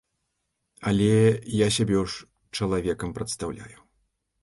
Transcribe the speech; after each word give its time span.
Але 0.91 1.09
я 1.65 1.69
сябе 1.77 2.01
ўсё 2.01 2.17
ж 2.23 2.57
чалавекам 2.61 3.09
прадстаўляю. 3.19 3.79